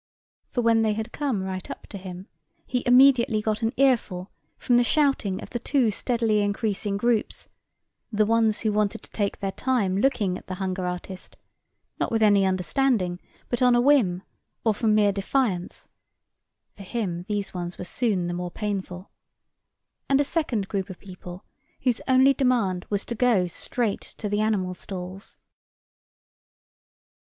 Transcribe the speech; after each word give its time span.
For 0.49 0.61
when 0.61 0.81
they 0.81 0.93
had 0.93 1.11
come 1.11 1.43
right 1.43 1.69
up 1.69 1.85
to 1.89 1.97
him, 1.99 2.27
he 2.65 2.81
immediately 2.87 3.39
got 3.39 3.61
an 3.61 3.71
earful 3.77 4.31
from 4.57 4.77
the 4.77 4.83
shouting 4.83 5.39
of 5.43 5.51
the 5.51 5.59
two 5.59 5.91
steadily 5.91 6.39
increasing 6.41 6.97
groups, 6.97 7.49
the 8.11 8.25
ones 8.25 8.61
who 8.61 8.71
wanted 8.71 9.03
to 9.03 9.11
take 9.11 9.37
their 9.39 9.51
time 9.51 9.95
looking 9.95 10.39
at 10.39 10.47
the 10.47 10.55
hunger 10.55 10.87
artist, 10.87 11.37
not 11.99 12.11
with 12.11 12.23
any 12.23 12.47
understanding 12.47 13.19
but 13.47 13.61
on 13.61 13.75
a 13.75 13.79
whim 13.79 14.23
or 14.63 14.73
from 14.73 14.95
mere 14.95 15.11
defiance—for 15.11 15.93
him 16.81 17.23
these 17.27 17.53
ones 17.53 17.77
were 17.77 17.83
soon 17.83 18.25
the 18.25 18.33
more 18.33 18.49
painful—and 18.49 20.19
a 20.19 20.23
second 20.23 20.67
group 20.67 20.89
of 20.89 20.97
people 20.97 21.45
whose 21.81 22.01
only 22.07 22.33
demand 22.33 22.87
was 22.89 23.05
to 23.05 23.13
go 23.13 23.45
straight 23.45 24.15
to 24.17 24.27
the 24.27 24.41
animal 24.41 24.73
stalls. 24.73 25.37